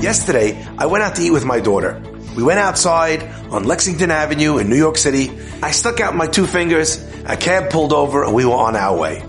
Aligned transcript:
Yesterday, 0.00 0.64
I 0.78 0.86
went 0.86 1.02
out 1.02 1.16
to 1.16 1.22
eat 1.22 1.32
with 1.32 1.44
my 1.44 1.58
daughter. 1.58 2.00
We 2.36 2.44
went 2.44 2.60
outside 2.60 3.24
on 3.50 3.64
Lexington 3.64 4.12
Avenue 4.12 4.58
in 4.58 4.70
New 4.70 4.76
York 4.76 4.96
City. 4.96 5.28
I 5.60 5.72
stuck 5.72 5.98
out 5.98 6.14
my 6.14 6.28
two 6.28 6.46
fingers, 6.46 7.04
a 7.24 7.36
cab 7.36 7.70
pulled 7.70 7.92
over, 7.92 8.22
and 8.22 8.32
we 8.32 8.44
were 8.44 8.54
on 8.54 8.76
our 8.76 8.96
way. 8.96 9.20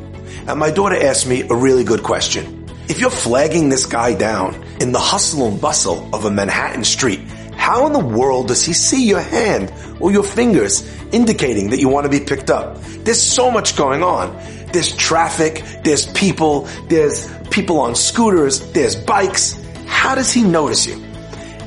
And 0.48 0.60
my 0.60 0.70
daughter 0.70 0.96
asked 0.96 1.28
me 1.28 1.42
a 1.42 1.56
really 1.56 1.84
good 1.84 2.04
question. 2.04 2.68
If 2.88 3.00
you're 3.00 3.10
flagging 3.10 3.70
this 3.70 3.88
guy 3.88 4.14
down 4.14 4.64
in 4.80 4.92
the 4.92 5.00
hustle 5.00 5.48
and 5.48 5.60
bustle 5.60 6.08
of 6.14 6.26
a 6.26 6.32
Manhattan 6.32 6.84
street, 6.84 7.22
how 7.56 7.88
in 7.88 7.94
the 7.94 8.00
world 8.00 8.50
does 8.50 8.64
he 8.64 8.74
see 8.74 9.08
your 9.08 9.22
hand 9.22 9.74
or 10.00 10.12
your 10.12 10.24
fingers 10.24 10.88
indicating 11.12 11.72
that 11.72 11.80
you 11.80 11.90
want 11.90 12.06
to 12.06 12.12
be 12.12 12.24
picked 12.24 12.52
up? 12.52 12.80
There's 13.04 13.22
so 13.22 13.50
much 13.50 13.76
going 13.76 14.04
on. 14.04 14.38
There's 14.72 14.96
traffic, 14.96 15.64
there's 15.84 16.06
people, 16.14 16.68
there's 16.90 17.28
people 17.50 17.80
on 17.80 17.96
scooters, 17.96 18.72
there's 18.72 18.96
bikes. 18.96 19.56
How 19.90 20.16
does 20.16 20.32
he 20.32 20.44
notice 20.44 20.86
you? 20.86 20.96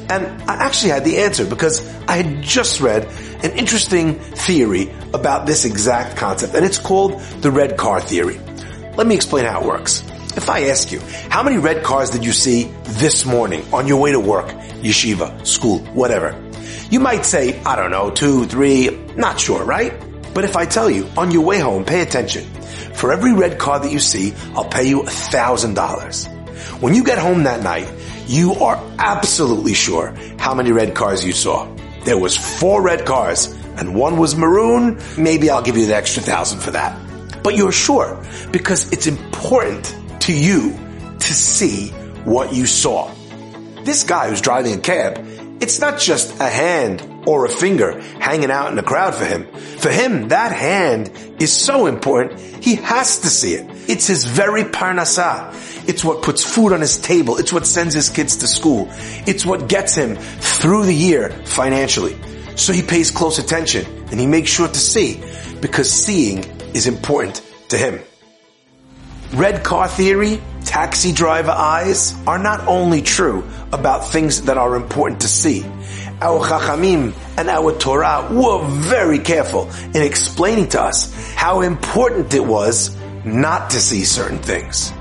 And 0.09 0.43
I 0.51 0.55
actually 0.55 0.91
had 0.91 1.05
the 1.05 1.19
answer 1.19 1.45
because 1.45 1.87
I 2.09 2.17
had 2.23 2.43
just 2.43 2.80
read 2.80 3.05
an 3.45 3.53
interesting 3.53 4.15
theory 4.15 4.91
about 5.13 5.47
this 5.47 5.65
exact 5.65 6.17
concept, 6.17 6.55
and 6.55 6.65
it's 6.65 6.79
called 6.79 7.21
the 7.41 7.51
red 7.51 7.77
car 7.77 8.01
theory. 8.01 8.39
Let 8.97 9.07
me 9.07 9.15
explain 9.15 9.45
how 9.45 9.61
it 9.61 9.66
works. 9.66 10.03
If 10.37 10.49
I 10.49 10.69
ask 10.69 10.91
you, 10.93 11.01
how 11.29 11.43
many 11.43 11.59
red 11.59 11.83
cars 11.83 12.11
did 12.11 12.25
you 12.25 12.33
see 12.33 12.65
this 12.85 13.27
morning 13.27 13.65
on 13.73 13.87
your 13.87 14.01
way 14.01 14.13
to 14.13 14.21
work, 14.21 14.49
yeshiva, 14.80 15.47
school, 15.47 15.80
whatever? 15.95 16.41
You 16.91 17.01
might 17.01 17.25
say, 17.25 17.61
I 17.63 17.77
don't 17.77 17.91
know, 17.91 18.11
two, 18.11 18.47
three, 18.47 18.91
not 19.16 19.41
sure, 19.41 19.65
right? 19.65 19.93
But 20.35 20.45
if 20.45 20.57
I 20.57 20.65
tell 20.66 20.91
you, 20.91 21.09
on 21.16 21.30
your 21.30 21.43
way 21.43 21.59
home, 21.59 21.85
pay 21.85 22.01
attention. 22.01 22.45
For 22.95 23.13
every 23.13 23.33
red 23.35 23.59
car 23.59 23.80
that 23.80 23.91
you 23.91 23.99
see, 23.99 24.33
I'll 24.55 24.69
pay 24.69 24.89
you 24.89 25.02
a 25.02 25.11
thousand 25.11 25.75
dollars. 25.75 26.27
When 26.80 26.95
you 26.95 27.05
get 27.05 27.19
home 27.19 27.45
that 27.45 27.63
night, 27.63 27.89
you 28.27 28.55
are 28.55 28.77
absolutely 28.99 29.74
sure 29.74 30.15
how 30.38 30.55
many 30.55 30.73
red 30.73 30.95
cars 30.95 31.24
you 31.24 31.33
saw. 31.33 31.66
There 32.05 32.19
was 32.19 32.37
four 32.37 32.83
red 32.83 33.05
cars 33.05 33.46
and 33.77 33.95
one 33.95 34.19
was 34.19 34.37
maroon. 34.37 35.01
Maybe 35.16 35.51
I'll 35.51 35.63
give 35.63 35.77
you 35.77 35.87
the 35.87 35.96
extra 35.96 36.23
thousand 36.23 36.61
for 36.61 36.73
that. 36.73 36.99
But 37.43 37.57
you're 37.57 37.73
sure 37.73 38.24
because 38.51 38.93
it's 38.93 39.07
important 39.07 39.95
to 40.23 40.33
you 40.33 40.77
to 41.19 41.35
see 41.35 41.88
what 42.24 42.52
you 42.52 42.66
saw. 42.66 43.13
This 43.85 44.05
guy 44.05 44.29
who's 44.29 44.41
driving 44.41 44.74
a 44.74 44.80
cab, 44.80 45.18
it's 45.61 45.80
not 45.80 45.99
just 45.99 46.41
a 46.41 46.49
hand 46.49 47.09
or 47.27 47.45
a 47.45 47.49
finger 47.49 48.01
hanging 48.21 48.51
out 48.51 48.71
in 48.71 48.77
the 48.77 48.83
crowd 48.83 49.15
for 49.15 49.24
him. 49.24 49.46
For 49.79 49.91
him, 49.91 50.29
that 50.29 50.52
hand 50.52 51.11
is 51.41 51.52
so 51.52 51.87
important, 51.87 52.39
he 52.41 52.77
has 52.77 53.21
to 53.21 53.29
see 53.29 53.55
it. 53.55 53.71
It's 53.88 54.07
his 54.07 54.25
very 54.25 54.65
parnasah. 54.65 55.88
It's 55.88 56.05
what 56.05 56.23
puts 56.23 56.45
food 56.45 56.73
on 56.73 56.80
his 56.80 56.99
table. 56.99 57.38
It's 57.38 57.52
what 57.52 57.66
sends 57.66 57.95
his 57.95 58.09
kids 58.09 58.37
to 58.39 58.47
school. 58.47 58.89
It's 59.27 59.45
what 59.45 59.69
gets 59.69 59.95
him 59.95 60.16
through 60.16 60.87
the 60.87 60.95
year 60.95 61.30
financially. 61.45 62.16
So 62.57 62.73
he 62.73 62.83
pays 62.83 63.11
close 63.11 63.39
attention 63.39 63.87
and 64.11 64.21
he 64.21 64.27
makes 64.27 64.50
sure 64.50 64.69
to 64.69 64.78
see 64.78 65.22
because 65.61 65.91
seeing 65.91 66.44
is 66.75 66.87
important 66.87 67.43
to 67.69 67.78
him. 67.78 68.00
Red 69.33 69.65
car 69.65 69.89
theory, 69.89 70.41
taxi 70.65 71.12
driver 71.12 71.50
eyes 71.50 72.15
are 72.27 72.39
not 72.39 72.67
only 72.69 73.00
true 73.00 73.49
about 73.72 74.09
things 74.09 74.43
that 74.43 74.59
are 74.59 74.77
important 74.77 75.22
to 75.22 75.28
see. 75.28 75.65
Our 76.21 76.47
Chachamim 76.47 77.15
and 77.39 77.49
our 77.49 77.72
Torah 77.78 78.28
were 78.31 78.65
very 78.69 79.19
careful 79.19 79.71
in 79.94 80.03
explaining 80.03 80.69
to 80.71 80.83
us 80.83 81.12
how 81.34 81.62
important 81.62 82.34
it 82.34 82.44
was 82.44 82.94
not 83.25 83.70
to 83.70 83.81
see 83.81 84.04
certain 84.04 84.38
things. 84.38 84.92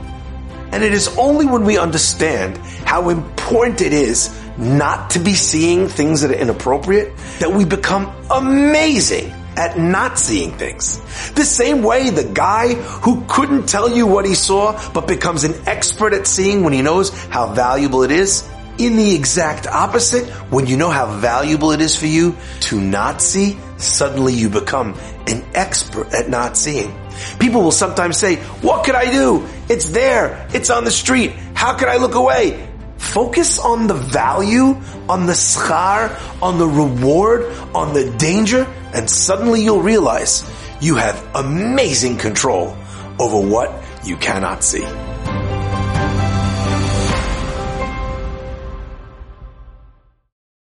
And 0.71 0.83
it 0.83 0.93
is 0.93 1.17
only 1.17 1.45
when 1.45 1.65
we 1.65 1.77
understand 1.77 2.57
how 2.85 3.09
important 3.09 3.81
it 3.81 3.93
is 3.93 4.37
not 4.57 5.11
to 5.11 5.19
be 5.19 5.33
seeing 5.33 5.87
things 5.87 6.21
that 6.21 6.31
are 6.31 6.39
inappropriate 6.39 7.15
that 7.39 7.51
we 7.51 7.65
become 7.65 8.13
amazing 8.29 9.33
at 9.57 9.77
not 9.77 10.17
seeing 10.17 10.51
things. 10.51 10.99
The 11.31 11.43
same 11.43 11.83
way 11.83 12.09
the 12.09 12.23
guy 12.23 12.73
who 12.73 13.23
couldn't 13.27 13.67
tell 13.67 13.89
you 13.95 14.07
what 14.07 14.25
he 14.25 14.35
saw 14.35 14.79
but 14.93 15.07
becomes 15.07 15.43
an 15.43 15.53
expert 15.65 16.13
at 16.13 16.25
seeing 16.25 16.63
when 16.63 16.73
he 16.73 16.81
knows 16.81 17.09
how 17.25 17.53
valuable 17.53 18.03
it 18.03 18.11
is. 18.11 18.47
In 18.77 18.95
the 18.95 19.15
exact 19.15 19.67
opposite, 19.67 20.27
when 20.49 20.65
you 20.65 20.77
know 20.77 20.89
how 20.89 21.17
valuable 21.17 21.71
it 21.71 21.81
is 21.81 21.95
for 21.95 22.07
you 22.07 22.35
to 22.61 22.79
not 22.79 23.21
see, 23.21 23.57
suddenly 23.77 24.33
you 24.33 24.49
become 24.49 24.97
an 25.27 25.43
expert 25.53 26.13
at 26.13 26.29
not 26.29 26.57
seeing. 26.57 26.93
People 27.39 27.61
will 27.61 27.71
sometimes 27.71 28.17
say, 28.17 28.37
what 28.61 28.83
could 28.85 28.95
I 28.95 29.11
do? 29.11 29.47
It's 29.69 29.89
there. 29.89 30.47
It's 30.53 30.69
on 30.69 30.83
the 30.83 30.91
street. 30.91 31.31
How 31.53 31.77
could 31.77 31.89
I 31.89 31.97
look 31.97 32.15
away? 32.15 32.67
Focus 32.97 33.59
on 33.59 33.87
the 33.87 33.93
value, 33.93 34.77
on 35.09 35.25
the 35.25 35.33
schar, 35.33 36.17
on 36.41 36.57
the 36.57 36.67
reward, 36.67 37.51
on 37.75 37.93
the 37.93 38.09
danger, 38.17 38.65
and 38.93 39.09
suddenly 39.09 39.63
you'll 39.63 39.81
realize 39.81 40.49
you 40.79 40.95
have 40.95 41.23
amazing 41.35 42.17
control 42.17 42.75
over 43.19 43.39
what 43.47 43.83
you 44.03 44.17
cannot 44.17 44.63
see. 44.63 44.85